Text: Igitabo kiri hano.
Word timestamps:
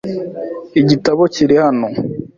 Igitabo 0.81 1.21
kiri 1.33 1.55
hano. 1.63 1.87